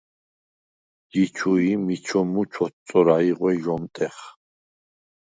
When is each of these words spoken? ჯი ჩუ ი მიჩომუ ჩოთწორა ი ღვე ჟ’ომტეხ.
ჯი 1.11 1.23
ჩუ 1.35 1.51
ი 1.71 1.71
მიჩომუ 1.85 2.41
ჩოთწორა 2.53 3.17
ი 3.29 3.31
ღვე 3.37 3.51
ჟ’ომტეხ. 3.63 4.17